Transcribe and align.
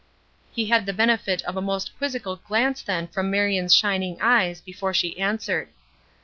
He 0.51 0.65
had 0.65 0.87
the 0.87 0.93
benefit 0.97 1.43
of 1.43 1.55
a 1.55 1.61
most 1.61 1.95
quizzical 1.99 2.37
glance 2.37 2.81
then 2.81 3.07
from 3.07 3.29
Marion's 3.29 3.75
shining 3.75 4.17
eyes 4.19 4.59
before 4.59 4.95
she 4.95 5.19
answered. 5.19 5.69